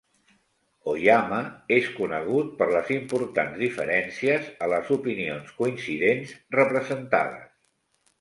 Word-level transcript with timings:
"Oyama" 0.91 1.41
és 1.75 1.89
conegut 1.97 2.47
per 2.61 2.67
les 2.71 2.89
importants 2.95 3.59
diferències 3.65 4.47
a 4.65 4.71
les 4.71 4.89
opinions 4.97 5.53
coincidents 5.61 6.33
representades. 6.57 7.47